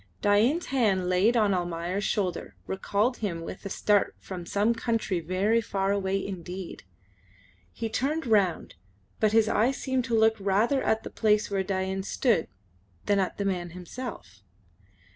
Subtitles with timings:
[0.19, 5.61] Dain's hand laid on Almayer's shoulder recalled him with a start from some country very
[5.61, 6.81] far away indeed.
[7.71, 8.73] He turned round,
[9.19, 12.47] but his eyes seemed to look rather at the place where Dain stood
[13.05, 14.41] than at the man himself.